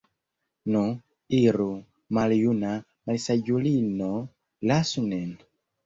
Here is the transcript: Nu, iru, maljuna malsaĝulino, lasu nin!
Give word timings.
Nu, 0.75 0.79
iru, 1.41 1.67
maljuna 2.19 2.73
malsaĝulino, 2.83 4.13
lasu 4.73 5.11
nin! 5.17 5.35